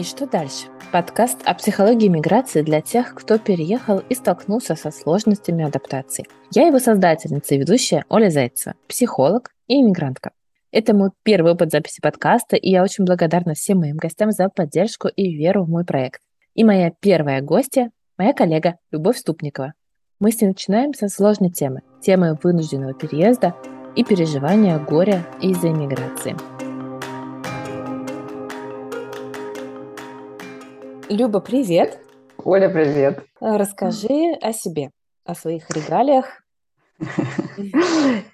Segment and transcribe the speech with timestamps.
[0.00, 0.68] И что дальше?
[0.92, 6.24] Подкаст о психологии миграции для тех, кто переехал и столкнулся со сложностями адаптации.
[6.54, 10.30] Я его создательница и ведущая Оля Зайцева, психолог и иммигрантка.
[10.72, 15.08] Это мой первый опыт записи подкаста, и я очень благодарна всем моим гостям за поддержку
[15.08, 16.22] и веру в мой проект.
[16.54, 19.74] И моя первая гостья– моя коллега Любовь Ступникова.
[20.18, 23.54] Мы с ней начинаем со сложной темы– темы вынужденного переезда
[23.96, 26.34] и переживания горя из-за иммиграции.
[31.10, 31.98] Люба, привет.
[32.44, 33.24] Оля, привет.
[33.40, 34.90] Расскажи о себе,
[35.24, 36.26] о своих регалиях.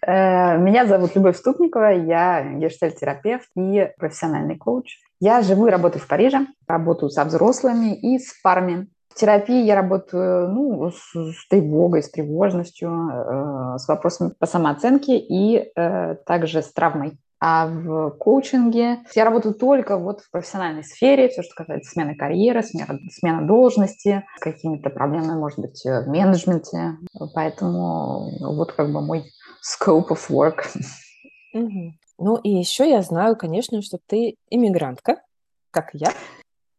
[0.08, 4.98] Э, меня зовут Любовь Ступникова, я гештальтерапевт и профессиональный коуч.
[5.20, 8.86] Я живу и работаю в Париже, работаю со взрослыми и с парами.
[9.08, 15.18] В терапии я работаю ну, с, с тревогой, с тревожностью, э, с вопросами по самооценке
[15.18, 17.18] и э, также с травмой.
[17.38, 22.62] А в коучинге я работаю только вот в профессиональной сфере, все, что касается смены карьеры,
[22.62, 26.96] смена, смена должности, с какими-то проблемами, может быть, в менеджменте.
[27.34, 29.24] Поэтому вот как бы мой
[29.62, 30.64] scope of work.
[31.52, 31.92] Угу.
[32.18, 35.20] Ну и еще я знаю, конечно, что ты иммигрантка,
[35.70, 36.12] как я.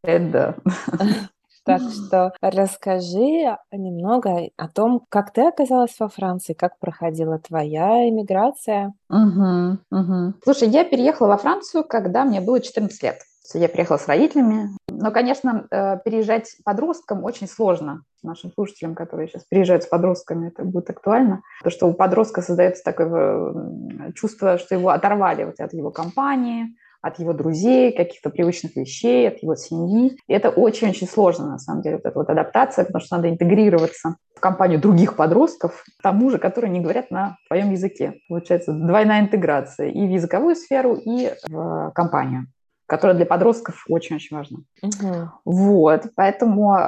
[0.04, 0.56] Это да.
[1.68, 8.94] Так что расскажи немного о том, как ты оказалась во Франции, как проходила твоя иммиграция.
[9.10, 10.34] Угу, угу.
[10.44, 13.20] Слушай, я переехала во Францию, когда мне было 14 лет.
[13.54, 14.70] Я приехала с родителями.
[14.90, 18.04] Но, конечно, э, переезжать подросткам очень сложно.
[18.24, 21.44] Нашим слушателям, которые сейчас приезжают с подростками, это будет актуально.
[21.60, 26.76] Потому что у подростка создается такое э, чувство, что его оторвали вот от его компании,
[27.02, 30.18] от его друзей, каких-то привычных вещей, от его семьи.
[30.28, 34.16] И это очень-очень сложно, на самом деле, вот эта вот адаптация, потому что надо интегрироваться
[34.36, 38.16] в компанию других подростков, тому же, которые не говорят на твоем языке.
[38.30, 42.48] Получается двойная интеграция и в языковую сферу, и в компанию
[42.88, 44.60] которая для подростков очень-очень важна.
[44.82, 45.30] Угу.
[45.46, 46.80] Вот, поэтому э,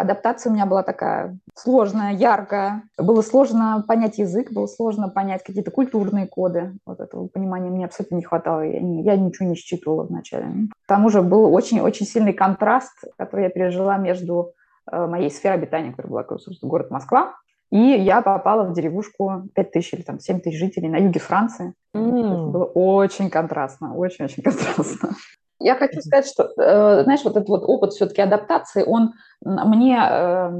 [0.00, 2.84] адаптация у меня была такая сложная, яркая.
[2.96, 6.72] Было сложно понять язык, было сложно понять какие-то культурные коды.
[6.86, 8.60] Вот этого понимания мне абсолютно не хватало.
[8.60, 10.46] Я, не, я ничего не считывала вначале.
[10.84, 14.52] К тому же был очень-очень сильный контраст, который я пережила между
[14.90, 17.34] э, моей сферой обитания, которая была, собственно, город Москва,
[17.70, 21.74] и я попала в деревушку 5 тысяч или там 7 тысяч жителей на юге Франции.
[21.94, 22.50] Mm.
[22.50, 25.10] было очень контрастно, очень-очень контрастно.
[25.60, 29.12] Я хочу сказать, что, э, знаешь, вот этот вот опыт все-таки адаптации, он
[29.42, 30.50] мне э,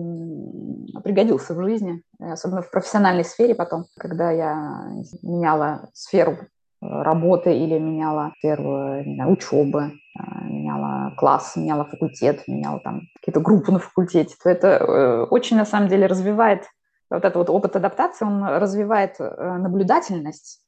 [1.03, 6.37] пригодился в жизни, особенно в профессиональной сфере потом, когда я меняла сферу
[6.83, 13.41] работы или меняла сферу не знаю, учебы, э, меняла класс, меняла факультет, меняла там какие-то
[13.41, 16.65] группы на факультете, то это э, очень на самом деле развивает.
[17.11, 20.61] Вот этот вот опыт адаптации, он развивает э, наблюдательность,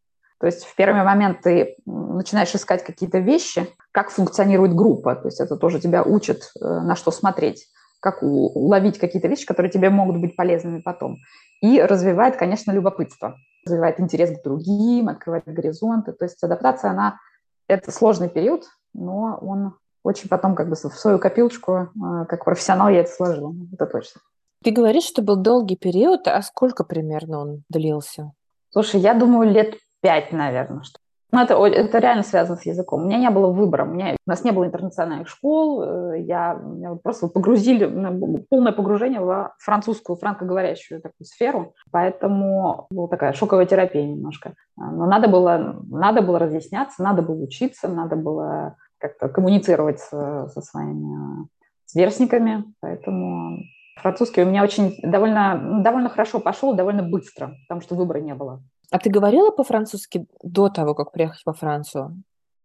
[0.43, 5.15] то есть в первый момент ты начинаешь искать какие-то вещи, как функционирует группа.
[5.15, 7.69] То есть это тоже тебя учит, э, на что смотреть,
[8.01, 11.19] как уловить какие-то вещи, которые тебе могут быть полезными потом.
[11.61, 16.11] И развивает, конечно, любопытство, развивает интерес к другим, открывает горизонты.
[16.11, 17.21] То есть адаптация, она
[17.69, 18.65] это сложный период,
[18.95, 23.55] но он очень потом как бы в свою копилочку, э, как профессионал я это сложила,
[23.73, 24.21] это точно.
[24.65, 28.33] Ты говоришь, что был долгий период, а сколько примерно он длился?
[28.71, 30.83] Слушай, я думаю, лет пять, наверное.
[30.83, 30.99] Что...
[31.35, 33.03] Ну, это, это реально связано с языком.
[33.03, 33.85] У меня не было выбора.
[33.85, 35.83] У, меня, у нас не было интернациональных школ.
[35.83, 37.87] Э, я, меня просто погрузили,
[38.51, 41.75] полное погружение в французскую, франкоговорящую такую сферу.
[41.91, 44.53] Поэтому была такая шоковая терапия немножко.
[44.77, 50.49] А, но надо было, надо было разъясняться, надо было учиться, надо было как-то коммуницировать со,
[50.49, 51.49] со своими
[51.87, 52.65] сверстниками.
[52.81, 53.59] Поэтому
[53.97, 58.63] французский у меня очень довольно, довольно хорошо пошел, довольно быстро, потому что выбора не было.
[58.93, 62.23] А ты говорила по-французски до того, как приехать во Францию?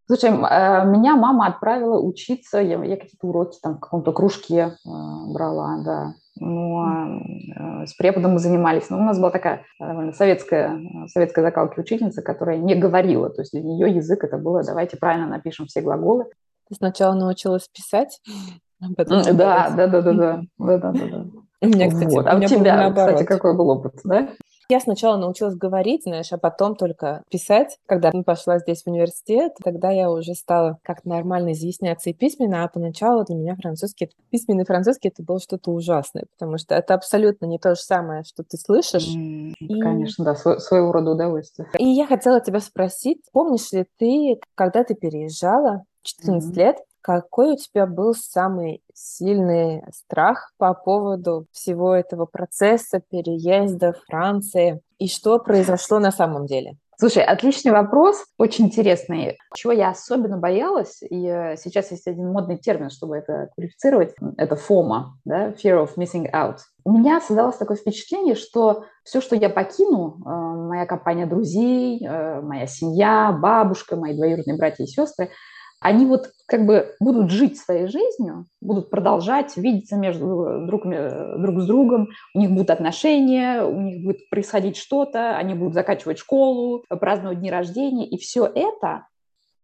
[0.08, 4.90] Слушай, э, меня мама отправила учиться, я, я какие-то уроки там в каком-то кружке э,
[5.34, 6.14] брала, да.
[6.36, 8.90] Но э, с преподом мы занимались.
[8.90, 13.30] Но у нас была такая довольно советская, советская закалки учительница, которая не говорила.
[13.30, 16.26] То есть для нее язык это было «давайте правильно напишем все глаголы».
[16.70, 18.22] Ты сначала научилась писать?
[18.80, 21.26] А потом да, да, да, да, да, да, да, да.
[21.62, 22.28] У меня, кстати, вот.
[22.28, 24.30] А у тебя, кстати, какой был опыт, да?
[24.70, 27.78] Я сначала научилась говорить, знаешь, а потом только писать.
[27.86, 32.66] Когда я пошла здесь в университет, тогда я уже стала как-то нормально изъясняться и письменно,
[32.66, 37.46] а поначалу для меня французский, письменный французский это было что-то ужасное, потому что это абсолютно
[37.46, 39.08] не то же самое, что ты слышишь.
[39.08, 39.80] Mm, и...
[39.80, 41.70] Конечно, да, свой, своего рода удовольствие.
[41.80, 46.60] И я хотела тебя спросить, помнишь ли ты, когда ты переезжала, 14 mm-hmm.
[46.60, 54.06] лет, какой у тебя был самый сильный страх по поводу всего этого процесса переезда в
[54.08, 54.82] Франции?
[55.00, 56.76] И что произошло на самом деле?
[57.00, 59.38] Слушай, отличный вопрос, очень интересный.
[59.56, 64.56] Чего я особенно боялась, и э, сейчас есть один модный термин, чтобы это квалифицировать, это
[64.56, 66.58] FOMO, да, Fear of Missing Out.
[66.84, 72.42] У меня создалось такое впечатление, что все, что я покину, э, моя компания друзей, э,
[72.42, 75.30] моя семья, бабушка, мои двоюродные братья и сестры,
[75.80, 81.66] они вот как бы будут жить своей жизнью, будут продолжать видеться между друг, друг с
[81.68, 87.40] другом, у них будут отношения, у них будет происходить что-то, они будут заканчивать школу, праздновать
[87.40, 89.06] дни рождения, и все это,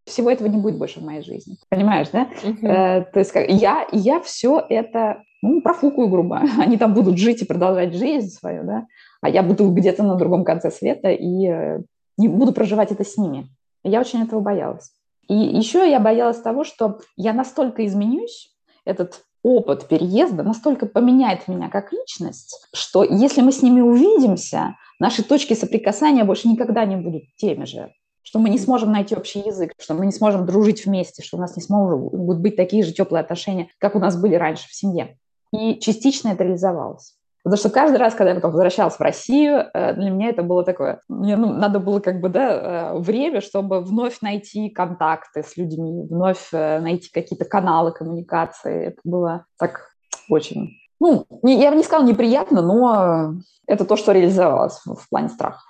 [0.04, 1.56] всего этого не будет больше в моей жизни.
[1.68, 2.28] Понимаешь, да?
[2.42, 2.66] Uh-huh.
[2.66, 6.42] Э, то есть как, я, я все это ну, профукаю грубо.
[6.58, 8.86] Они там будут жить и продолжать жизнь свою, да,
[9.20, 11.80] а я буду где-то на другом конце света и э,
[12.18, 13.48] не буду проживать это с ними.
[13.82, 14.92] Я очень этого боялась.
[15.28, 18.54] И еще я боялась того, что я настолько изменюсь,
[18.84, 25.22] этот опыт переезда настолько поменяет меня как личность, что если мы с ними увидимся, наши
[25.22, 27.92] точки соприкасания больше никогда не будут теми же,
[28.22, 31.40] что мы не сможем найти общий язык, что мы не сможем дружить вместе, что у
[31.40, 35.18] нас не смогут быть такие же теплые отношения, как у нас были раньше в семье.
[35.52, 37.14] И частично это реализовалось.
[37.44, 40.64] Потому что каждый раз, когда я потом возвращалась в Россию, э, для меня это было
[40.64, 45.54] такое, мне ну, надо было как бы, да, э, время, чтобы вновь найти контакты с
[45.58, 48.86] людьми, вновь э, найти какие-то каналы коммуникации.
[48.86, 49.90] Это было так
[50.30, 53.34] очень, ну, я бы не сказала неприятно, но
[53.66, 55.60] это то, что реализовалось в плане страха.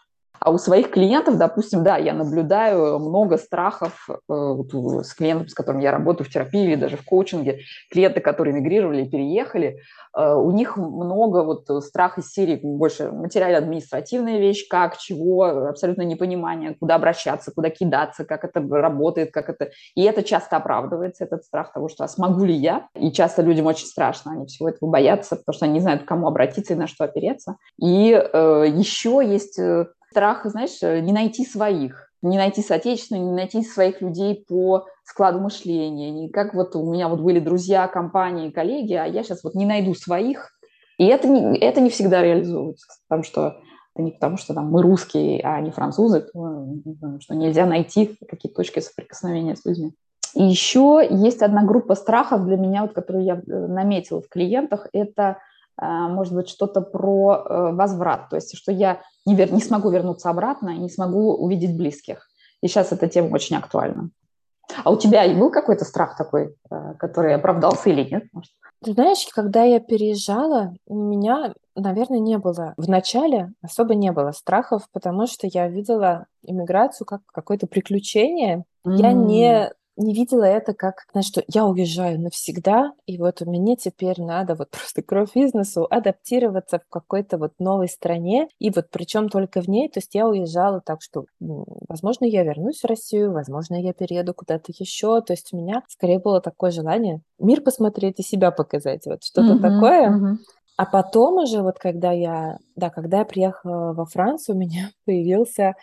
[0.45, 4.55] А у своих клиентов, допустим, да, я наблюдаю много страхов э,
[5.03, 7.61] с клиентом, с которым я работаю в терапии или даже в коучинге.
[7.91, 9.79] Клиенты, которые мигрировали, переехали,
[10.15, 16.75] э, у них много вот страх из серии больше материально-административная вещь, как, чего, абсолютно непонимание,
[16.79, 19.71] куда обращаться, куда кидаться, как это работает, как это...
[19.95, 22.89] И это часто оправдывается, этот страх того, что а смогу ли я?
[22.95, 26.07] И часто людям очень страшно, они всего этого боятся, потому что они не знают, к
[26.07, 27.57] кому обратиться и на что опереться.
[27.81, 29.59] И э, еще есть
[30.15, 34.87] э, страх, знаешь, э, не найти своих, не найти соотечественных, не найти своих людей по
[35.05, 36.11] складу мышления.
[36.11, 39.67] Не как вот у меня вот были друзья, компании, коллеги, а я сейчас вот не
[39.67, 40.53] найду своих.
[40.99, 43.61] И это не, это не всегда реализуется, потому что
[43.95, 48.57] это не потому, что там мы русские, а не французы, то, что нельзя найти какие-то
[48.57, 49.93] точки соприкосновения с людьми.
[50.35, 54.89] И еще есть одна группа страхов для меня, вот, которую я э, наметила в клиентах,
[54.93, 55.39] это
[55.81, 59.53] может быть, что-то про э, возврат, то есть что я не, вер...
[59.53, 62.29] не смогу вернуться обратно и не смогу увидеть близких.
[62.63, 64.11] И сейчас эта тема очень актуальна.
[64.83, 68.25] А у тебя был какой-то страх такой, э, который оправдался или нет?
[68.33, 68.53] Может?
[68.83, 74.33] Ты знаешь, когда я переезжала, у меня, наверное, не было, в начале особо не было
[74.33, 78.65] страхов, потому что я видела иммиграцию как какое-то приключение.
[78.87, 78.97] Mm.
[78.97, 83.77] Я не не видела это как, знаешь, что я уезжаю навсегда, и вот у меня
[83.77, 89.29] теперь надо вот просто кровь бизнесу адаптироваться в какой-то вот новой стране, и вот причем
[89.29, 93.81] только в ней, то есть я уезжала так, что, возможно, я вернусь в Россию, возможно,
[93.81, 98.23] я перееду куда-то еще, то есть у меня скорее было такое желание мир посмотреть и
[98.23, 100.11] себя показать, вот что-то mm-hmm, такое.
[100.11, 100.37] Mm-hmm.
[100.77, 105.75] А потом уже, вот когда я, да, когда я приехала во Францию, у меня появился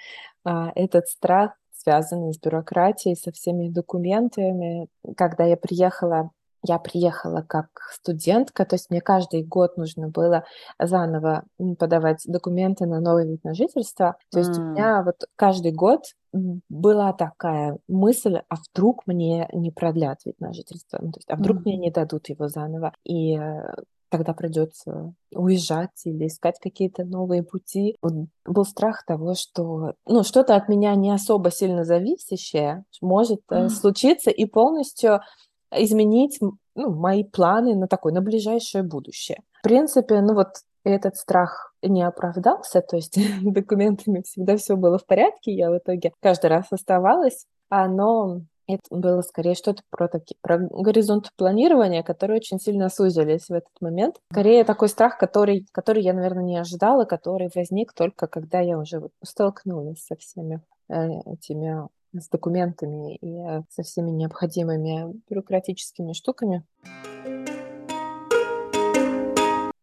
[0.43, 4.87] а, этот страх связанные с бюрократией, со всеми документами.
[5.17, 6.31] Когда я приехала,
[6.63, 10.43] я приехала как студентка, то есть мне каждый год нужно было
[10.79, 11.43] заново
[11.79, 14.17] подавать документы на новый вид на жительство.
[14.31, 14.61] То есть mm.
[14.61, 16.03] у меня вот каждый год
[16.69, 21.35] была такая мысль, а вдруг мне не продлят вид на жительство, ну, то есть, а
[21.35, 21.61] вдруг mm.
[21.65, 22.93] мне не дадут его заново.
[23.03, 23.73] И э,
[24.11, 27.95] тогда придется уезжать или искать какие-то новые пути.
[28.01, 28.13] Вот
[28.45, 33.69] был страх того, что ну, что-то от меня не особо сильно зависящее может mm.
[33.69, 35.21] случиться и полностью
[35.73, 36.39] изменить
[36.75, 39.39] ну, мои планы на такое, на ближайшее будущее.
[39.59, 40.49] В принципе, ну вот
[40.83, 46.11] этот страх не оправдался, то есть документами всегда все было в порядке, я в итоге
[46.21, 48.41] каждый раз оставалась, но
[48.75, 53.81] это было скорее что-то про, таки, про горизонт планирования, которые очень сильно сузились в этот
[53.81, 54.15] момент.
[54.31, 59.09] Скорее такой страх, который, который я, наверное, не ожидала, который возник только когда я уже
[59.23, 66.63] столкнулась со всеми э, этими с документами и э, со всеми необходимыми бюрократическими штуками.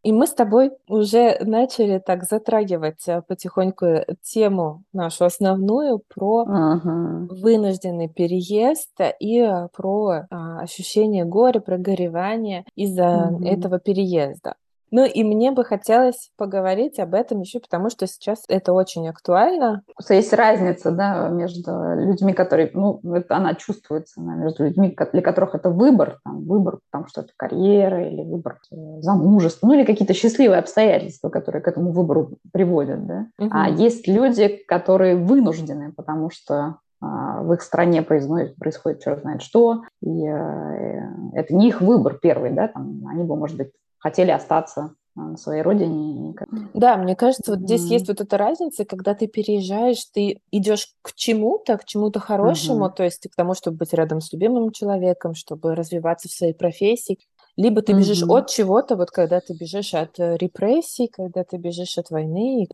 [0.08, 7.26] И мы с тобой уже начали так затрагивать э, потихоньку тему нашу основную про ага.
[7.28, 9.46] вынужденный переезд и
[9.76, 13.44] про а, ощущение горя, прогоревания из-за угу.
[13.44, 14.54] этого переезда.
[14.90, 19.82] Ну и мне бы хотелось поговорить об этом еще, потому что сейчас это очень актуально.
[20.08, 25.54] Есть разница, да, между людьми, которые, ну, это она чувствуется, да, между людьми, для которых
[25.54, 30.14] это выбор, там, выбор, там, что это карьера или выбор э, замужества, ну или какие-то
[30.14, 33.26] счастливые обстоятельства, которые к этому выбору приводят, да.
[33.38, 33.50] Угу.
[33.52, 39.42] А есть люди, которые вынуждены, потому что а, в их стране происходит, происходит черт знает
[39.42, 41.00] что, и э,
[41.34, 45.36] это не их выбор первый, да, там, они бы, может быть, хотели остаться а, на
[45.36, 46.34] своей родине.
[46.74, 47.92] Да, мне кажется, вот здесь mm-hmm.
[47.94, 52.94] есть вот эта разница, когда ты переезжаешь, ты идешь к чему-то, к чему-то хорошему, mm-hmm.
[52.94, 57.18] то есть к тому, чтобы быть рядом с любимым человеком, чтобы развиваться в своей профессии.
[57.56, 58.38] Либо ты бежишь mm-hmm.
[58.38, 62.68] от чего-то, вот когда ты бежишь от э, репрессий, когда ты бежишь от войны.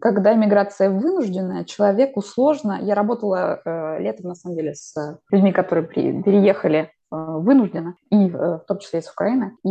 [0.00, 2.78] Когда миграция вынужденная, человеку сложно.
[2.80, 4.94] Я работала э, летом, на самом деле, с
[5.32, 9.56] людьми, которые при, переехали Э, вынуждена, и э, в том числе из Украины.
[9.64, 9.68] И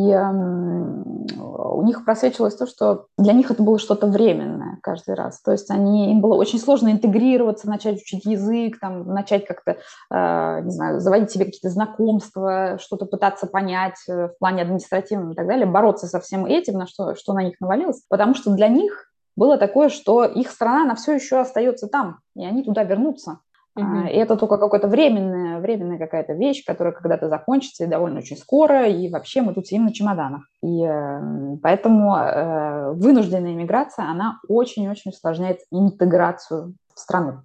[1.39, 5.39] у них просвечивалось то, что для них это было что-то временное каждый раз.
[5.41, 9.77] То есть они, им было очень сложно интегрироваться, начать учить язык, там, начать как-то,
[10.09, 15.45] э, не знаю, заводить себе какие-то знакомства, что-то пытаться понять в плане административном и так
[15.45, 19.11] далее, бороться со всем этим, на что, что на них навалилось, потому что для них
[19.35, 23.41] было такое, что их страна, она все еще остается там, и они туда вернутся.
[23.77, 24.09] Uh-huh.
[24.11, 28.87] И это только какая-то временная, временная какая-то вещь, которая когда-то закончится и довольно очень скоро,
[28.87, 30.43] и вообще мы тут сидим на чемоданах.
[30.63, 37.41] И э, поэтому э, вынужденная иммиграция, она очень-очень усложняет интеграцию в страну.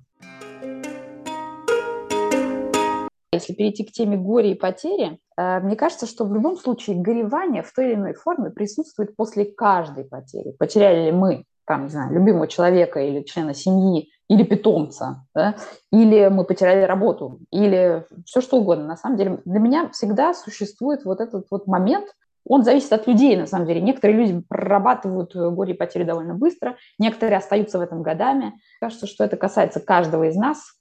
[3.35, 7.63] Если перейти к теме горя и потери, э, мне кажется, что в любом случае горевание
[7.63, 10.55] в той или иной форме присутствует после каждой потери.
[10.59, 15.57] Потеряли ли мы там, не знаю, любимого человека или члена семьи, или питомца, да?
[15.91, 18.87] или мы потеряли работу, или все что угодно.
[18.87, 22.07] На самом деле для меня всегда существует вот этот вот момент,
[22.45, 23.81] он зависит от людей, на самом деле.
[23.81, 28.61] Некоторые люди прорабатывают горе и потери довольно быстро, некоторые остаются в этом годами.
[28.81, 30.75] Кажется, что это касается каждого из нас,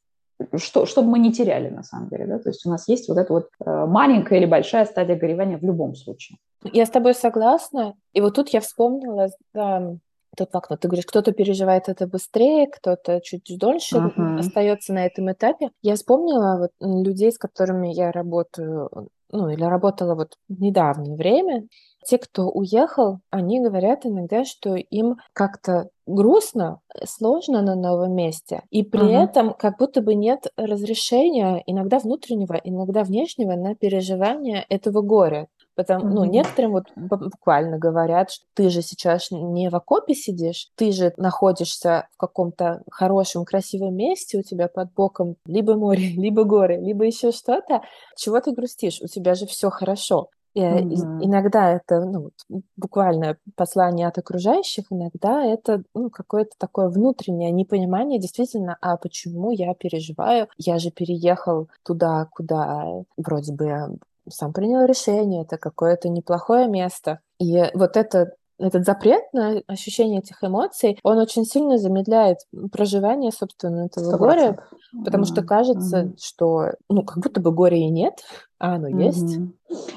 [0.57, 2.25] что, чтобы мы не теряли, на самом деле.
[2.25, 2.39] Да?
[2.39, 5.63] То есть у нас есть вот эта вот э, маленькая или большая стадия горевания в
[5.63, 6.39] любом случае.
[6.63, 7.93] Я с тобой согласна.
[8.13, 9.95] И вот тут я вспомнила да,
[10.35, 14.39] тот факт, ты говоришь, кто-то переживает это быстрее, кто-то чуть дольше uh-huh.
[14.39, 15.71] остается на этом этапе.
[15.81, 21.67] Я вспомнила вот людей, с которыми я работаю, ну или работала вот в недавнее время.
[22.05, 28.83] Те, кто уехал, они говорят иногда, что им как-то грустно, сложно на новом месте, и
[28.83, 29.23] при uh-huh.
[29.23, 35.47] этом как будто бы нет разрешения иногда внутреннего, иногда внешнего на переживание этого горя.
[35.75, 36.13] Потому, mm-hmm.
[36.13, 41.13] ну, некоторым вот буквально говорят, что ты же сейчас не в окопе сидишь, ты же
[41.17, 47.05] находишься в каком-то хорошем, красивом месте, у тебя под боком либо море, либо горы, либо
[47.05, 47.81] еще что-то.
[48.17, 48.99] Чего ты грустишь?
[49.01, 50.29] У тебя же все хорошо.
[50.53, 51.19] И mm-hmm.
[51.21, 52.31] иногда это ну,
[52.75, 59.73] буквально послание от окружающих, иногда это ну, какое-то такое внутреннее непонимание действительно, а почему я
[59.73, 60.49] переживаю?
[60.57, 62.85] Я же переехал туда, куда
[63.15, 63.97] вроде бы
[64.29, 67.19] сам принял решение, это какое-то неплохое место.
[67.39, 72.39] И вот это этот запрет на ощущение этих эмоций, он очень сильно замедляет
[72.71, 74.17] проживание, собственно, этого 100%.
[74.17, 74.59] горя,
[75.03, 75.27] потому mm-hmm.
[75.27, 76.17] что кажется, mm-hmm.
[76.21, 78.23] что, ну, как будто бы горя и нет,
[78.59, 79.03] а оно mm-hmm.
[79.03, 79.39] есть.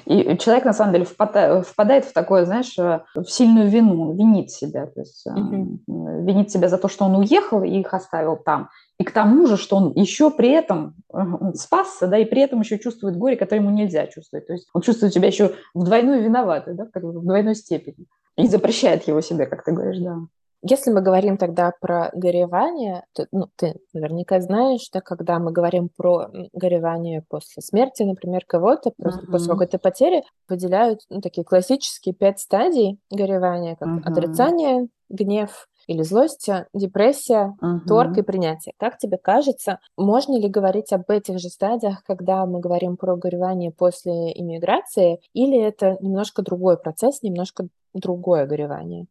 [0.06, 4.50] И человек, на самом деле, впадает, впадает в такое, знаешь, э, в сильную вину, винит
[4.50, 6.24] себя, то есть mm-hmm.
[6.24, 8.70] винит себя за то, что он уехал и их оставил там.
[8.98, 12.60] И к тому же, что он еще при этом он спасся, да, и при этом
[12.60, 14.46] еще чувствует горе, которое ему нельзя чувствовать.
[14.46, 18.06] То есть он чувствует себя еще в двойную виноватой, да, в двойной степени.
[18.36, 20.18] И запрещает его себе, как ты говоришь, да.
[20.66, 25.90] Если мы говорим тогда про горевание, то ну, ты наверняка знаешь, что когда мы говорим
[25.94, 29.30] про горевание после смерти, например, кого-то, uh-huh.
[29.30, 34.10] после какой-то потери, выделяют ну, такие классические пять стадий горевания, как uh-huh.
[34.10, 37.80] отрицание, гнев, или злость, депрессия, uh-huh.
[37.86, 38.74] торг и принятие.
[38.78, 43.70] Как тебе кажется, можно ли говорить об этих же стадиях, когда мы говорим про горевание
[43.70, 49.06] после иммиграции, или это немножко другой процесс, немножко другое горевание?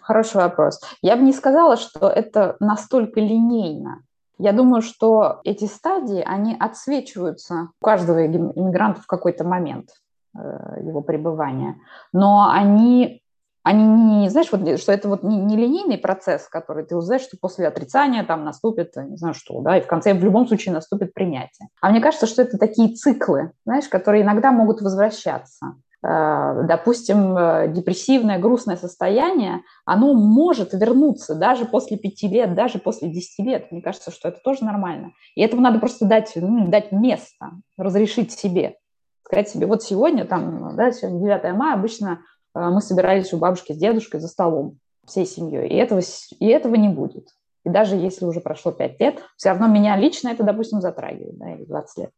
[0.00, 0.80] Хороший вопрос.
[1.02, 4.02] Я бы не сказала, что это настолько линейно.
[4.38, 9.90] Я думаю, что эти стадии, они отсвечиваются у каждого иммигранта в какой-то момент
[10.36, 10.38] э,
[10.82, 11.76] его пребывания,
[12.12, 13.22] но они
[13.64, 17.38] они не, знаешь, вот, что это вот не, не линейный процесс, который ты узнаешь, что
[17.40, 21.14] после отрицания там наступит, не знаю что, да, и в конце в любом случае наступит
[21.14, 21.68] принятие.
[21.80, 25.76] А мне кажется, что это такие циклы, знаешь, которые иногда могут возвращаться.
[26.06, 33.08] Э, допустим, э, депрессивное, грустное состояние, оно может вернуться даже после пяти лет, даже после
[33.08, 33.72] десяти лет.
[33.72, 35.12] Мне кажется, что это тоже нормально.
[35.34, 38.76] И этому надо просто дать, ну, дать место, разрешить себе.
[39.24, 42.20] Сказать себе, вот сегодня, там, да, сегодня 9 мая, обычно
[42.54, 45.68] мы собирались у бабушки с дедушкой за столом всей семьей.
[45.68, 46.00] И этого,
[46.38, 47.28] и этого не будет.
[47.64, 51.54] И даже если уже прошло 5 лет, все равно меня лично это, допустим, затрагивает, да,
[51.54, 52.10] или 20 лет.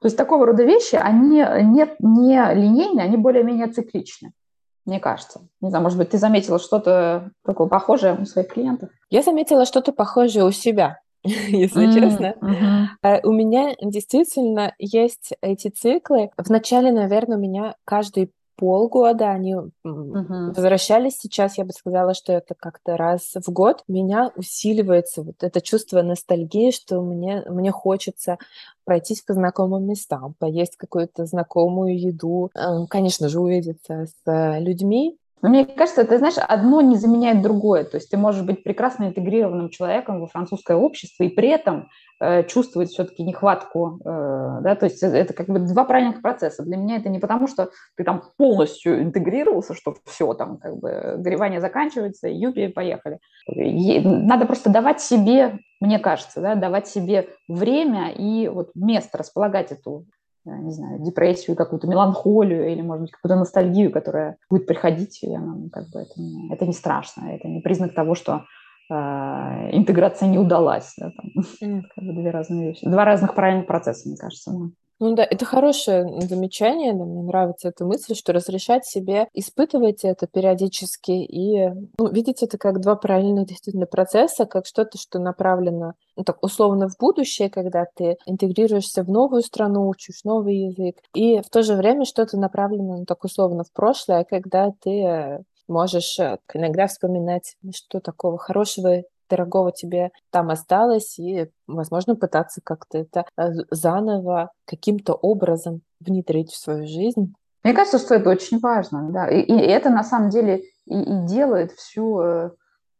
[0.00, 4.32] То есть такого рода вещи, они не, не линейные, они более-менее цикличны,
[4.86, 5.42] мне кажется.
[5.60, 8.90] Не знаю, может быть, ты заметила что-то такое похожее у своих клиентов?
[9.10, 11.92] Я заметила что-то похожее у себя, если mm-hmm.
[11.92, 12.34] честно.
[12.40, 13.20] Mm-hmm.
[13.24, 16.30] У меня действительно есть эти циклы.
[16.38, 19.72] Вначале, наверное, у меня каждый полгода они угу.
[19.84, 21.16] возвращались.
[21.18, 23.82] Сейчас я бы сказала, что это как-то раз в год.
[23.88, 28.36] У меня усиливается вот это чувство ностальгии, что мне, мне хочется
[28.84, 35.48] пройтись по знакомым местам, поесть какую-то знакомую еду, э, конечно же, увидеться с людьми, но
[35.48, 37.84] мне кажется, ты знаешь, одно не заменяет другое.
[37.84, 41.88] То есть ты можешь быть прекрасно интегрированным человеком во французское общество и при этом
[42.20, 46.62] э, чувствовать все-таки нехватку, э, да, то есть это как бы два правильных процесса.
[46.62, 51.14] Для меня это не потому, что ты там полностью интегрировался, что все, там как бы
[51.18, 53.18] горевание заканчивается, юпи, поехали.
[53.46, 60.04] Надо просто давать себе, мне кажется, да, давать себе время и вот место, располагать эту
[60.44, 65.54] не знаю, депрессию, какую-то меланхолию или, может быть, какую-то ностальгию, которая будет приходить, и она,
[65.54, 68.44] ну, как бы это, не, это не страшно, это не признак того, что
[68.90, 68.94] э,
[69.72, 70.94] интеграция не удалась.
[70.96, 71.82] Да, там, mm.
[71.94, 72.88] как бы две разные вещи.
[72.88, 74.52] Два разных правильных процесса, мне кажется.
[74.52, 74.58] Да.
[75.00, 80.26] Ну да, это хорошее замечание, да, мне нравится эта мысль, что разрешать себе испытывать это
[80.26, 86.24] периодически и ну, видеть это как два параллельных действительно процесса, как что-то, что направлено ну,
[86.24, 91.48] так условно в будущее, когда ты интегрируешься в новую страну, учишь новый язык, и в
[91.48, 96.88] то же время что-то направлено ну, так условно в прошлое, когда ты можешь э, иногда
[96.88, 104.50] вспоминать, что такого хорошего дорогого тебе там осталось, и, возможно, пытаться как-то это э, заново
[104.66, 107.34] каким-то образом внедрить в свою жизнь.
[107.62, 111.26] Мне кажется, что это очень важно, да, и, и это на самом деле и, и
[111.26, 112.50] делает всю, э,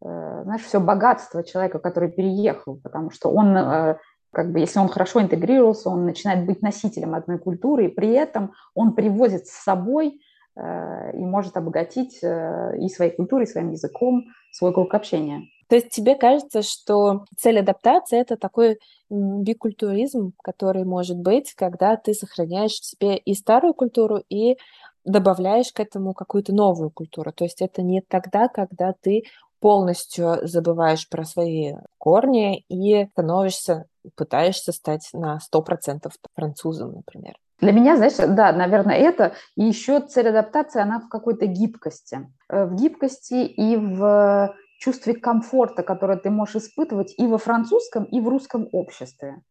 [0.03, 3.97] э, знаешь, все богатство человека, который переехал, потому что он э,
[4.33, 8.53] как бы, если он хорошо интегрировался, он начинает быть носителем одной культуры, и при этом
[8.75, 10.21] он привозит с собой
[10.57, 15.43] и может обогатить э, и своей культурой, и своим языком свой круг общения.
[15.69, 22.13] То есть тебе кажется, что цель адаптации— это такой бикультуризм, который может быть, когда ты
[22.13, 24.57] сохраняешь в себе и старую культуру, и
[25.05, 27.33] добавляешь к этому какую-то новую культуру.
[27.33, 29.23] То есть это не тогда, когда ты
[29.61, 37.35] полностью забываешь про свои корни и становишься, пытаешься стать на 100% французом, например.
[37.61, 39.35] Для меня, знаешь, да, наверное, это.
[39.57, 42.27] И еще цель адаптации, она в какой-то гибкости.
[42.49, 48.21] Э, в гибкости и в чувстве комфорта, которое ты можешь испытывать и во французском, и
[48.21, 49.43] в русском обществе.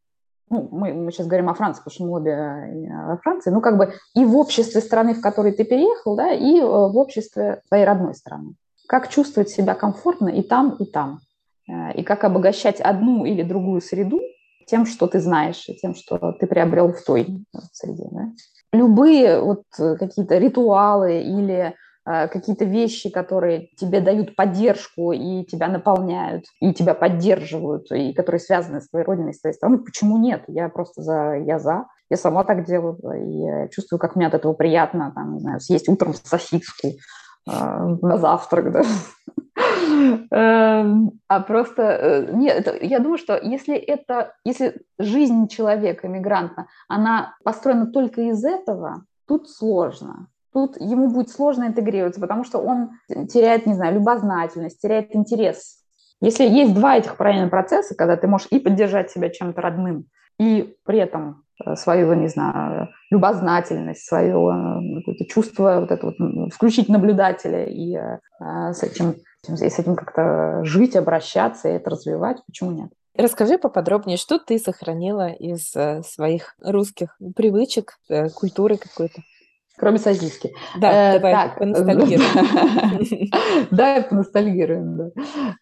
[0.50, 3.78] Ну, мы, мы сейчас говорим о Франции, потому что мы обе во Франции, ну, как
[3.78, 7.86] бы и в обществе страны, в которой ты переехал, да, и э, в обществе твоей
[7.86, 8.56] родной страны.
[8.88, 11.20] Как чувствовать себя комфортно и там, и там.
[11.70, 14.20] Э, и как обогащать одну или другую среду
[14.70, 18.08] тем, что ты знаешь, и тем, что ты приобрел в той среде.
[18.12, 18.30] Да?
[18.72, 21.76] Любые вот э, какие-то ритуалы или
[22.10, 28.40] Э, какие-то вещи, которые тебе дают поддержку и тебя наполняют, и тебя поддерживают, и которые
[28.40, 30.44] связаны с твоей родиной, с твоей страной, почему нет?
[30.48, 31.86] Я просто за, я за.
[32.10, 35.88] Я сама так делаю, и чувствую, как мне от этого приятно, там, не знаю, съесть
[35.88, 36.94] утром сосиску э,
[37.48, 38.82] на завтрак, да.
[40.32, 46.68] Эм, а просто, э, нет, это, я думаю, что если это, если жизнь человека, мигранта,
[46.88, 52.92] она построена только из этого, тут сложно тут ему будет сложно интегрироваться, потому что он
[53.28, 55.78] теряет, не знаю, любознательность, теряет интерес.
[56.22, 60.06] Если есть два этих параллельных процесса, когда ты можешь и поддержать себя чем-то родным,
[60.38, 66.90] и при этом э, свою, не знаю, любознательность, свое э, чувство, вот это вот, включить
[66.90, 67.98] наблюдателя и
[68.40, 69.16] с этим,
[69.48, 72.90] с этим как-то жить, обращаться и это развивать, почему нет?
[73.16, 75.74] Расскажи поподробнее, что ты сохранила из
[76.08, 77.98] своих русских привычек,
[78.36, 79.22] культуры какой-то?
[79.80, 80.54] Кроме сосиски.
[80.78, 81.58] Да, э, давай так.
[81.58, 83.30] поностальгируем.
[83.72, 85.10] Давай поностальгируем, да.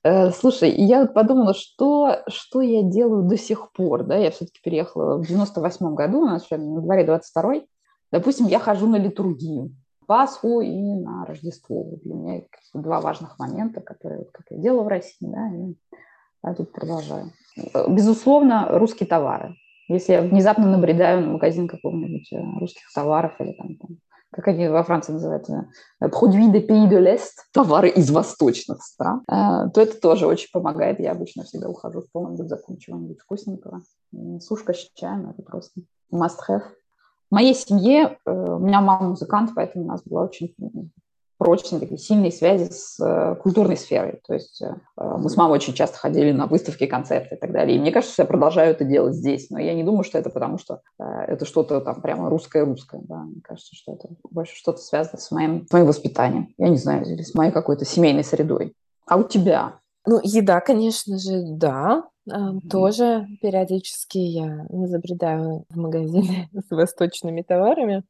[0.03, 4.59] Э, слушай, я вот подумала, что, что я делаю до сих пор, да, я все-таки
[4.63, 7.67] переехала в 98 году, у нас на дворе 22-й.
[8.11, 9.75] Допустим, я хожу на литургию,
[10.07, 11.85] Пасху и на Рождество.
[12.03, 12.41] Для меня
[12.73, 15.75] два важных момента, которые, как я делала в России, да, и
[16.43, 17.31] я тут продолжаю.
[17.87, 19.55] Безусловно, русские товары.
[19.89, 23.97] Если я внезапно набредаю на магазин какого-нибудь э, русских товаров или там, там
[24.31, 25.69] как они во Франции называются,
[26.03, 30.99] produits de pays de l'Est, товары из восточных стран, э, то это тоже очень помогает.
[30.99, 33.83] Я обычно всегда ухожу с полным рюкзаком чего-нибудь вкусненького.
[34.39, 35.81] Сушка с чаем– это просто
[36.13, 36.63] must have.
[37.29, 40.55] В моей семье, э, у меня мама музыкант, поэтому у нас была очень
[41.37, 44.19] прочные, такие сильные связи с э, культурной сферой.
[44.25, 47.77] То есть э, мы с мамой очень часто ходили на выставки, концерты и так далее.
[47.77, 49.49] И мне кажется, что я продолжаю это делать здесь.
[49.49, 53.01] Но я не думаю, что это потому, что э, это что-то там прямо русское-русское.
[53.03, 53.23] Да.
[53.23, 56.53] Мне кажется, что это больше что-то связано с моим, с моим воспитанием.
[56.57, 58.73] Я не знаю, или с моей какой-то семейной средой.
[59.05, 59.79] А у тебя?
[60.05, 62.05] Ну, еда, конечно же, да.
[62.27, 62.67] Mm-hmm.
[62.69, 68.03] Тоже периодически я забредаю в магазины с восточными товарами.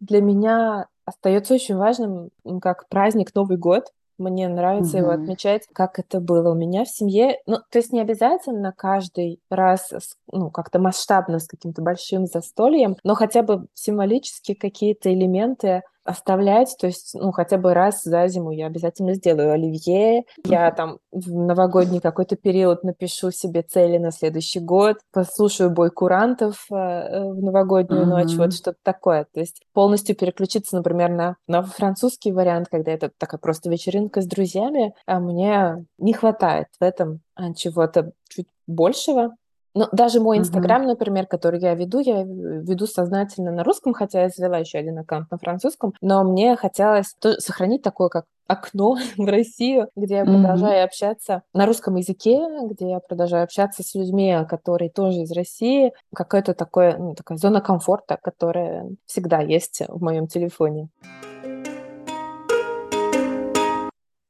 [0.00, 3.86] Для меня остается очень важным как праздник Новый год.
[4.16, 4.98] Мне нравится угу.
[4.98, 7.40] его отмечать, как это было у меня в семье.
[7.46, 9.92] Ну, то есть не обязательно каждый раз,
[10.30, 16.86] ну, как-то масштабно с каким-то большим застольем, но хотя бы символически какие-то элементы оставлять, то
[16.86, 22.00] есть, ну, хотя бы раз за зиму я обязательно сделаю оливье, я там в новогодний
[22.00, 28.02] какой-то период напишу себе цели на следующий год, послушаю бой курантов э, э в новогоднюю
[28.02, 28.06] mm-hmm.
[28.06, 33.10] ночь, вот что-то такое, то есть полностью переключиться, например, на, на французский вариант, когда это
[33.16, 39.34] такая просто вечеринка с друзьями, а мне не хватает в этом а, чего-то чуть большего,
[39.74, 40.88] ну, даже мой Инстаграм, uh-huh.
[40.88, 45.30] например, который я веду, я веду сознательно на русском, хотя я завела еще один аккаунт
[45.30, 50.84] на французском, но мне хотелось сохранить такое, как окно в Россию, где я продолжаю mm-hmm.
[50.84, 55.92] общаться на русском языке, где я продолжаю общаться с людьми, которые тоже из России.
[56.14, 60.88] Какая-то такое, ну, такая зона комфорта, которая всегда есть в моем телефоне.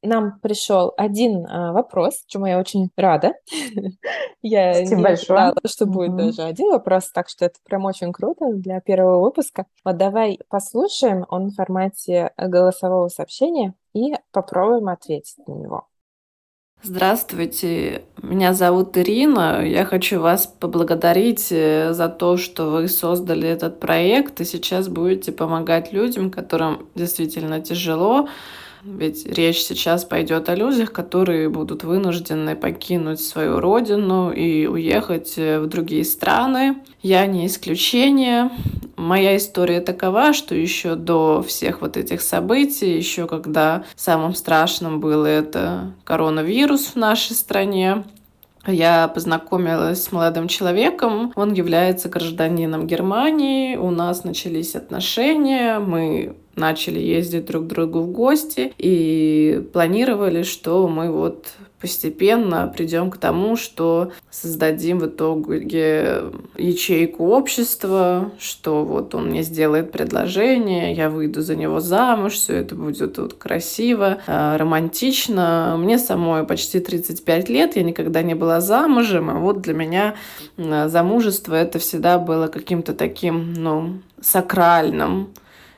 [0.06, 3.32] Нам пришел один а, вопрос, чему я очень рада.
[4.42, 8.52] я Спасибо не ожидала, что будет даже один вопрос, так что это прям очень круто
[8.52, 9.66] для первого выпуска.
[9.84, 15.86] Вот давай послушаем, он в формате голосового сообщения, и попробуем ответить на него.
[16.82, 19.64] Здравствуйте, меня зовут Ирина.
[19.64, 25.32] Я хочу вас поблагодарить э, за то, что вы создали этот проект и сейчас будете
[25.32, 28.28] помогать людям, которым действительно тяжело,
[28.84, 35.58] ведь речь сейчас пойдет о людях, которые будут вынуждены покинуть свою родину и уехать э,
[35.58, 36.76] в другие страны.
[37.00, 38.50] Я не исключение.
[38.96, 45.24] Моя история такова, что еще до всех вот этих событий, еще когда самым страшным был
[45.24, 48.04] это коронавирус в нашей стране,
[48.66, 51.32] я познакомилась с молодым человеком.
[51.36, 53.76] Он является гражданином Германии.
[53.76, 55.78] У нас начались отношения.
[55.78, 61.48] Мы начали ездить друг к другу в гости и планировали, что мы вот
[61.80, 66.22] постепенно придем к тому, что создадим в итоге
[66.56, 72.74] ячейку общества, что вот он мне сделает предложение, я выйду за него замуж, все это
[72.74, 75.76] будет вот красиво, а, романтично.
[75.78, 80.14] Мне самой почти 35 лет, я никогда не была замужем, и вот для меня
[80.56, 85.28] замужество это всегда было каким-то таким, ну, сакральным,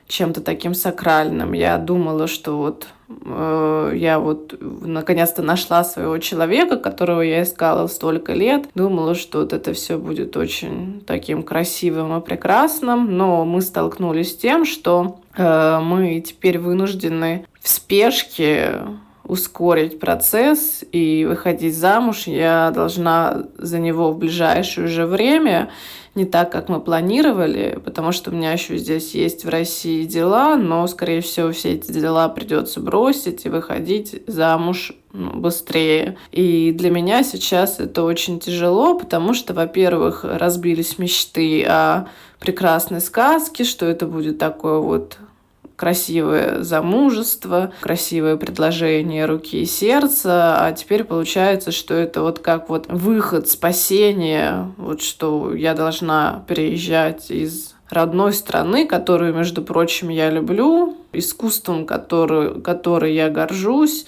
[0.07, 1.53] чем-то таким сакральным.
[1.53, 8.33] Я думала, что вот э, я вот наконец-то нашла своего человека, которого я искала столько
[8.33, 8.69] лет.
[8.75, 14.37] Думала, что вот это все будет очень таким красивым и прекрасным, но мы столкнулись с
[14.37, 18.81] тем, что э, мы теперь вынуждены в спешке
[19.23, 22.27] ускорить процесс и выходить замуж.
[22.27, 25.69] Я должна за него в ближайшее же время
[26.17, 30.57] не так, как мы планировали, потому что у меня еще здесь есть в России дела,
[30.57, 36.17] но, скорее всего, все эти дела придется бросить и выходить замуж ну, быстрее.
[36.31, 42.07] И для меня сейчас это очень тяжело, потому что, во-первых, разбились мечты о
[42.39, 45.17] прекрасной сказке, что это будет такое вот
[45.77, 52.87] красивое замужество, красивое предложение руки и сердца, а теперь получается, что это вот как вот
[52.89, 60.97] выход, спасение, вот что я должна переезжать из родной страны, которую, между прочим, я люблю,
[61.13, 64.07] искусством, который, который я горжусь,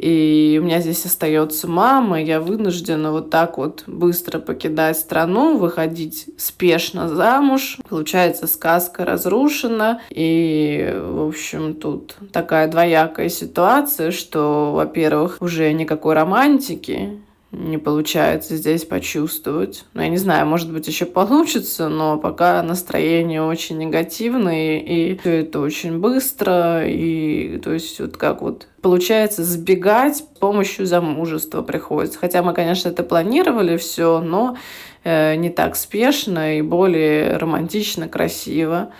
[0.00, 6.26] и у меня здесь остается мама, я вынуждена вот так вот быстро покидать страну, выходить
[6.36, 7.78] спешно замуж.
[7.88, 10.00] Получается, сказка разрушена.
[10.10, 17.18] И, в общем, тут такая двоякая ситуация, что, во-первых, уже никакой романтики,
[17.50, 19.84] не получается здесь почувствовать.
[19.94, 25.40] Ну, я не знаю, может быть, еще получится, но пока настроение очень негативное, и все
[25.40, 32.18] это очень быстро, и то есть вот как вот получается сбегать с помощью замужества приходится.
[32.18, 34.56] Хотя мы, конечно, это планировали все, но
[35.04, 38.90] э, не так спешно и более романтично, красиво.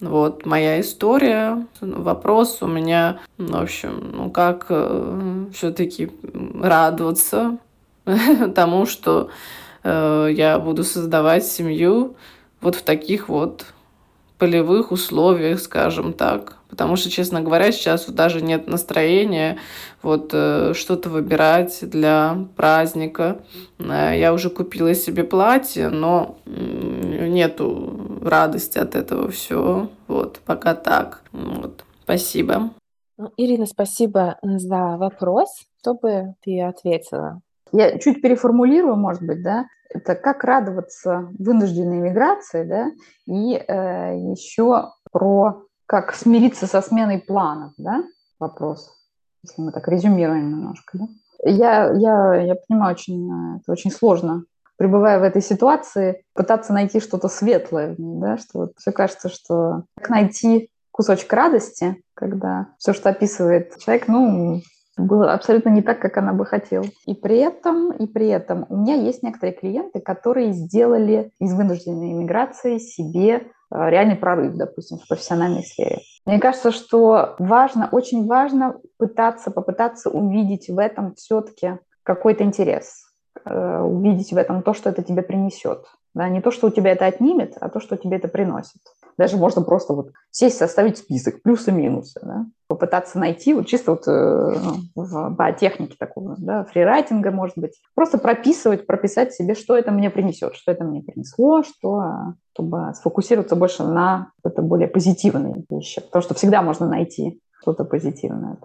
[0.00, 1.66] Вот моя история.
[1.82, 6.10] Вопрос у меня, в общем, ну как э, все-таки
[6.58, 7.58] радоваться
[8.54, 9.30] тому, что
[9.82, 12.16] э, я буду создавать семью
[12.60, 13.66] вот в таких вот
[14.38, 16.56] полевых условиях, скажем так.
[16.68, 19.58] Потому что, честно говоря, сейчас даже нет настроения
[20.02, 23.42] вот э, что-то выбирать для праздника.
[23.78, 29.88] Э, я уже купила себе платье, но нету радости от этого всего.
[30.08, 31.22] Вот, пока так.
[31.32, 31.84] Вот.
[32.04, 32.70] Спасибо.
[33.18, 35.50] Ну, Ирина, спасибо за вопрос.
[35.80, 37.42] Чтобы ты ответила?
[37.72, 42.90] Я чуть переформулирую, может быть, да, это как радоваться вынужденной миграции, да,
[43.26, 48.04] и э, еще про как смириться со сменой планов, да,
[48.38, 48.92] вопрос,
[49.42, 51.08] если мы так резюмируем немножко, да.
[51.42, 54.44] Я, я, я понимаю, очень, это очень сложно,
[54.76, 60.10] пребывая в этой ситуации, пытаться найти что-то светлое, да, что вот все кажется, что как
[60.10, 64.60] найти кусочек радости, когда все, что описывает человек, ну,
[65.00, 66.84] было абсолютно не так, как она бы хотела.
[67.06, 72.12] И при этом, и при этом у меня есть некоторые клиенты, которые сделали из вынужденной
[72.12, 76.00] иммиграции себе э, реальный прорыв, допустим, в профессиональной сфере.
[76.26, 83.04] Мне кажется, что важно, очень важно пытаться, попытаться увидеть в этом все-таки какой-то интерес,
[83.44, 85.86] э, увидеть в этом то, что это тебе принесет.
[86.14, 88.80] Да, не то, что у тебя это отнимет, а то, что тебе это приносит.
[89.16, 92.46] Даже можно просто вот сесть, составить список, плюсы-минусы, да?
[92.68, 94.56] попытаться найти вот чисто вот э,
[94.94, 100.08] ну, по технике такого, да, фрирайтинга, может быть, просто прописывать, прописать себе, что это мне
[100.08, 106.22] принесет, что это мне принесло, что, чтобы сфокусироваться больше на это более позитивные вещи, потому
[106.22, 108.56] что всегда можно найти что-то позитивное.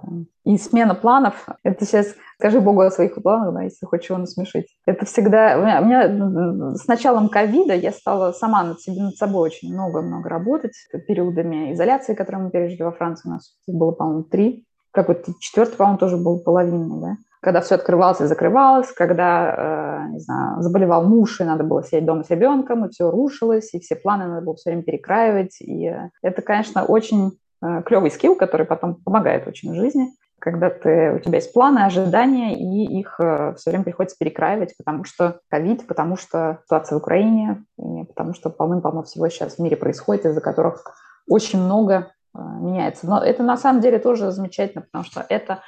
[0.46, 4.68] И смена планов, это сейчас скажи Богу о своих планах, да, если хочешь его насмешить.
[4.86, 5.58] Это всегда...
[5.58, 9.74] У меня, у меня с началом ковида я стала сама над, себе, над собой очень
[9.74, 10.74] много-много работать
[11.08, 13.30] периодами изоляции, которые мы пережили во Франции.
[13.30, 14.66] У нас было, по-моему, три.
[14.92, 20.14] Как вот четвертый, по-моему, тоже был половинный, да когда все открывалось и закрывалось, когда, э,
[20.14, 23.80] не знаю, заболевал муж, и надо было сидеть дома с ребенком, и все рушилось, и
[23.80, 25.62] все планы надо было все время перекраивать.
[25.62, 27.45] И это, конечно, очень Э,
[27.86, 32.54] клевый скилл, который потом помогает очень в жизни, когда ты, у тебя есть планы, ожидания,
[32.54, 37.64] и их э, все время приходится перекраивать, потому что ковид, потому что ситуация в Украине,
[37.80, 40.84] и потому что полным-полно всего сейчас в мире происходит, из-за которых
[41.28, 43.08] очень много э, меняется.
[43.08, 45.62] Но это на самом деле тоже замечательно, потому что это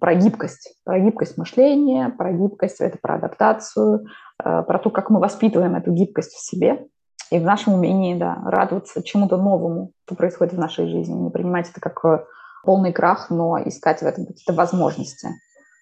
[0.00, 5.76] про гибкость, про гибкость мышления, про гибкость, это про адаптацию, про то, как мы воспитываем
[5.76, 6.88] эту гибкость в себе,
[7.34, 11.68] и в нашем умении, да, радоваться чему-то новому, что происходит в нашей жизни, не принимать
[11.68, 12.24] это как э,
[12.62, 15.30] полный крах, но искать в этом какие-то возможности,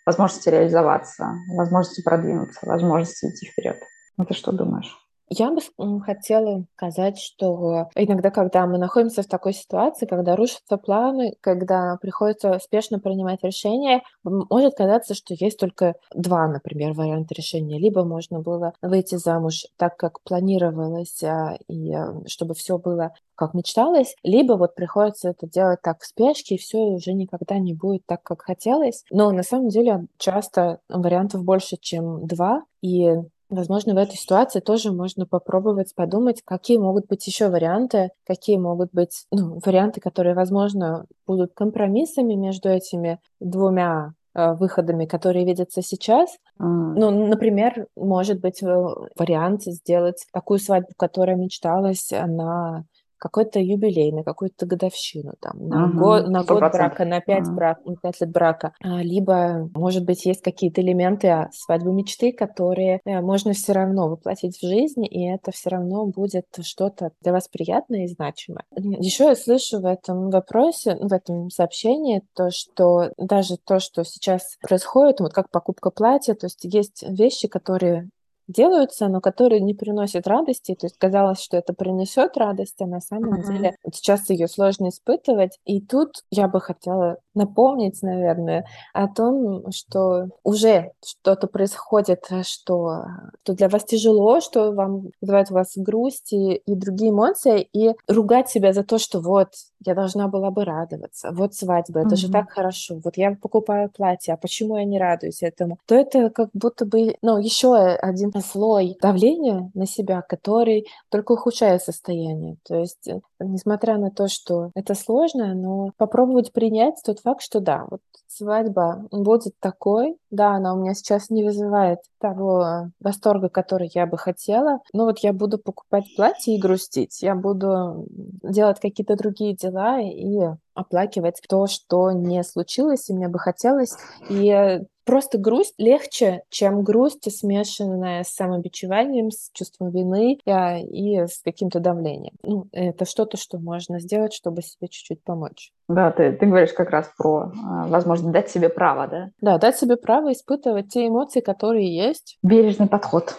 [0.06, 3.76] возможности реализоваться, возможности продвинуться, возможности идти вперед.
[4.16, 4.96] Ну, ты что думаешь?
[5.28, 5.61] Я бы
[6.04, 12.58] хотела сказать, что иногда, когда мы находимся в такой ситуации, когда рушатся планы, когда приходится
[12.58, 17.78] спешно принимать решения, может казаться, что есть только два, например, варианта решения.
[17.78, 23.54] Либо можно было выйти замуж так, как планировалось, а, и а, чтобы все было как
[23.54, 28.02] мечталось, либо вот приходится это делать так в спешке, и все уже никогда не будет
[28.06, 29.04] так, как хотелось.
[29.11, 33.16] Но на самом деле часто вариантов больше, чем два, и
[33.52, 38.90] Возможно, в этой ситуации тоже можно попробовать подумать, какие могут быть еще варианты, какие могут
[38.92, 46.30] быть ну, варианты, которые, возможно, будут компромиссами между этими двумя э, выходами, которые видятся сейчас.
[46.58, 46.94] Mm.
[46.96, 52.86] Ну, например, может быть вариант сделать такую свадьбу, которая мечталась на
[53.22, 57.54] какой-то юбилей, на какую-то годовщину, там, на, угу, год, на год брака, на пять, угу.
[57.54, 58.72] брак, на пять лет брака.
[58.82, 64.08] А, либо, может быть, есть какие-то элементы а, свадьбы мечты, которые э, можно все равно
[64.08, 68.64] воплотить в жизнь, и это все равно будет что-то для вас приятное и значимое.
[68.74, 74.56] Еще я слышу в этом вопросе, в этом сообщении, то, что даже то, что сейчас
[74.61, 78.08] происходит, вот как покупка платья, то есть есть вещи, которые
[78.48, 80.74] делаются, но которые не приносят радости.
[80.74, 83.46] То есть казалось, что это принесет радость, а на самом uh-huh.
[83.46, 85.59] деле вот сейчас ее сложно испытывать.
[85.64, 93.04] И тут я бы хотела напомнить, наверное, о том, что уже что-то происходит, что,
[93.42, 97.94] что для вас тяжело, что вам вызывает у вас грусть и, и другие эмоции, и
[98.08, 99.48] ругать себя за то, что вот
[99.84, 102.16] я должна была бы радоваться, вот свадьба, это mm-hmm.
[102.16, 105.78] же так хорошо, вот я покупаю платье, а почему я не радуюсь этому?
[105.86, 111.82] То это как будто бы, ну, еще один слой давления на себя, который только ухудшает
[111.82, 112.56] состояние.
[112.64, 117.61] То есть, э, несмотря на то, что это сложно, но попробовать принять тот факт, что
[117.61, 123.90] да, вот свадьба будет такой, да, она у меня сейчас не вызывает того восторга, который
[123.94, 128.07] я бы хотела, но вот я буду покупать платье и грустить, я буду
[128.42, 130.38] делать какие-то другие дела и
[130.74, 133.94] оплакивать то, что не случилось, и мне бы хотелось.
[134.31, 141.40] И Просто грусть легче, чем грусть, смешанная с самобичеванием, с чувством вины а, и с
[141.42, 142.34] каким-то давлением.
[142.42, 145.72] Ну, это что-то, что можно сделать, чтобы себе чуть-чуть помочь.
[145.88, 149.30] Да, ты, ты говоришь как раз про а, возможность дать себе право, да?
[149.40, 152.38] Да, дать себе право испытывать те эмоции, которые есть.
[152.42, 153.34] Бережный подход.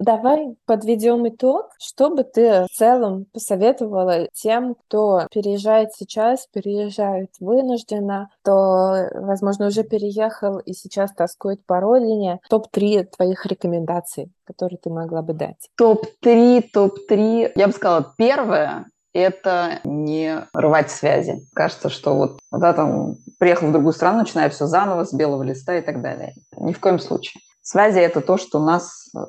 [0.00, 1.66] Давай подведем итог.
[1.78, 9.84] Что бы ты в целом посоветовала тем, кто переезжает сейчас, переезжает вынужденно, кто, возможно, уже
[9.84, 12.40] переехал и сейчас тоскует по родине?
[12.48, 15.68] Топ-3 твоих рекомендаций, которые ты могла бы дать.
[15.76, 17.52] Топ-3, топ-3.
[17.54, 21.42] Я бы сказала, первое это не рвать связи.
[21.54, 25.76] Кажется, что вот, да, там, приехал в другую страну, начинаю все заново, с белого листа
[25.76, 26.32] и так далее.
[26.56, 27.42] Ни в коем случае.
[27.62, 29.20] Связи– это то, что нас э,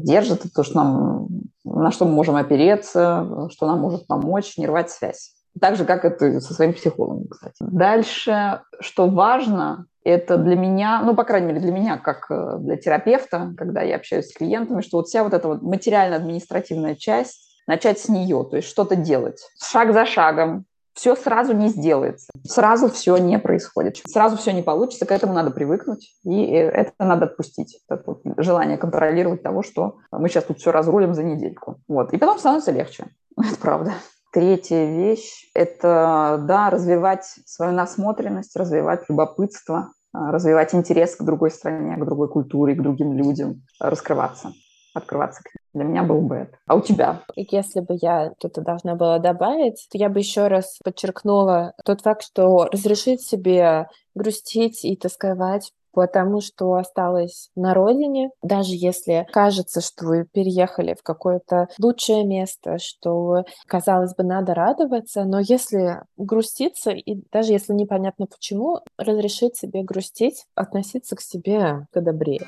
[0.00, 1.28] держит, это то, что нам,
[1.64, 5.32] на что мы можем опереться, что нам может помочь, не рвать связь.
[5.60, 7.56] Так же, как это со своим психологом, кстати.
[7.60, 12.76] Дальше, что важно, это для меня, ну, по крайней мере, для меня, как э, для
[12.76, 18.00] терапевта, когда я общаюсь с клиентами, что вот вся вот эта вот материально-административная часть, начать
[18.00, 19.40] с нее, то есть что-то делать.
[19.60, 25.06] Шаг за шагом, все сразу не сделается, сразу все не происходит, сразу все не получится,
[25.06, 29.96] к этому надо привыкнуть, и э, это надо отпустить, это вот желание контролировать того, что
[30.10, 31.80] мы сейчас тут все разрулим за недельку.
[31.88, 32.12] Вот.
[32.12, 33.06] И потом становится легче,
[33.38, 33.92] это правда.
[34.32, 41.96] Третья вещь– это, да, развивать свою насмотренность, развивать любопытство, а, развивать интерес к другой стране,
[41.96, 44.52] к другой культуре, к другим людям, раскрываться
[44.94, 45.62] открываться к ним.
[45.74, 46.58] Для меня был бы это.
[46.66, 47.22] А у тебя?
[47.34, 52.22] Если бы я что-то должна была добавить, то я бы еще раз подчеркнула тот факт,
[52.22, 60.06] что разрешить себе грустить и тосковать потому что осталось на родине, даже если кажется, что
[60.06, 67.22] вы переехали в какое-то лучшее место, что, казалось бы, надо радоваться, но если груститься, и
[67.30, 72.46] даже если непонятно почему, разрешить себе грустить, относиться к себе добрее.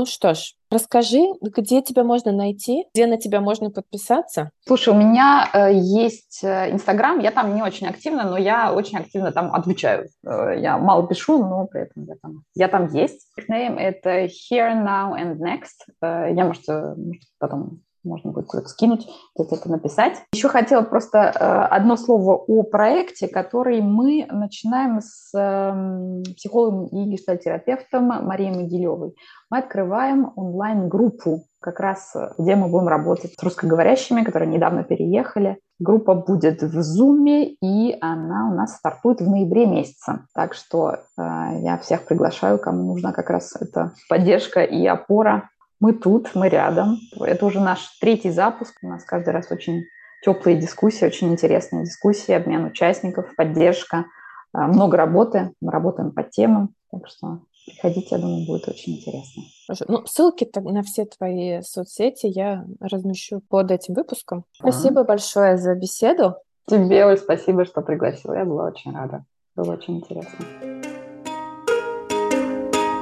[0.00, 4.50] Ну что ж, расскажи, где тебя можно найти, где на тебя можно подписаться?
[4.66, 8.96] Слушай, у меня э, есть э, Инстаграм, я там не очень активна, но я очень
[8.96, 10.08] активно там отвечаю.
[10.24, 13.28] Э, я мало пишу, но при этом я там, я там есть.
[13.46, 15.84] Name это Here, Now and Next.
[16.00, 20.22] Э, я, может, э, может потом можно будет куда-то скинуть, где-то это написать.
[20.32, 27.10] Еще хотела просто э, одно слово о проекте, который мы начинаем с э, психологом и
[27.10, 29.14] гештальтерапевтом Марией Могилевой.
[29.50, 35.58] Мы открываем онлайн-группу, как раз где мы будем работать с русскоговорящими, которые недавно переехали.
[35.78, 40.26] Группа будет в Zoom, и она у нас стартует в ноябре месяце.
[40.34, 45.48] Так что э, я всех приглашаю, кому нужна как раз эта поддержка и опора
[45.80, 47.00] мы тут, мы рядом.
[47.18, 48.76] Это уже наш третий запуск.
[48.82, 49.84] У нас каждый раз очень
[50.22, 54.04] теплые дискуссии, очень интересные дискуссии, обмен участников, поддержка.
[54.52, 59.42] А, много работы, мы работаем по темам, так что приходите, я думаю, будет очень интересно.
[59.88, 64.44] Ну, ссылки на все твои соцсети я размещу под этим выпуском.
[64.52, 65.04] Спасибо а.
[65.04, 66.34] большое за беседу.
[66.66, 68.34] Тебе, Оль, спасибо, что пригласила.
[68.34, 69.24] Я была очень рада.
[69.56, 70.44] Было очень интересно.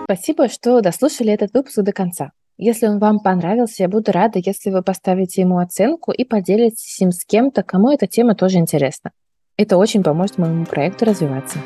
[0.04, 2.32] Спасибо, что дослушали этот выпуск до конца.
[2.60, 7.12] Если он вам понравился, я буду рада, если вы поставите ему оценку и поделитесь им
[7.12, 9.12] с кем-то, кому эта тема тоже интересна.
[9.56, 11.60] Это очень поможет моему проекту развиваться.